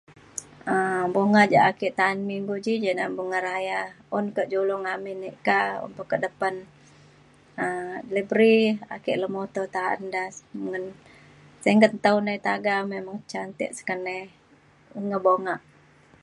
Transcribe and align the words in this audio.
um 0.73 1.05
bonga 1.15 1.43
ja' 1.53 1.67
ake 1.71 1.87
ta'an 1.97 2.19
minggu 2.31 2.55
ji 2.65 2.73
ja 2.85 2.91
ne 2.97 3.05
bunga 3.17 3.39
raya 3.47 3.79
un 4.17 4.25
ke 4.35 4.43
julung 4.51 4.83
amin 4.93 5.19
ek 5.29 5.37
ka 5.47 5.59
un 5.85 5.91
pe 5.97 6.03
ke 6.11 6.17
depan 6.25 6.55
um 7.63 7.93
libri 8.15 8.57
ake 8.95 9.11
lemoto 9.21 9.61
ta'an 9.75 10.01
da 10.15 10.23
ngen 10.65 10.83
sengket 11.63 11.93
tau 12.05 12.17
nai 12.27 12.39
taga 12.49 12.75
memang 12.93 13.17
cantik 13.31 13.71
sik 13.75 13.85
keney 13.89 14.21
ngebongak 15.07 15.61